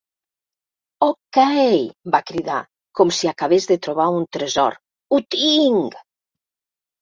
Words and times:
Okay! 1.07 1.75
—va 2.15 2.21
cridar, 2.29 2.61
com 3.01 3.11
si 3.19 3.29
acabés 3.33 3.69
de 3.73 3.77
trobar 3.89 4.09
un 4.15 4.25
tresor— 4.39 4.79
Ho 5.11 5.21
tinc! 5.37 6.01